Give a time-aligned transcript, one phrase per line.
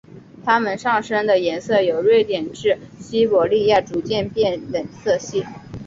[0.43, 5.45] 它们上身的颜色由瑞典至西伯利亚逐渐变冷色系。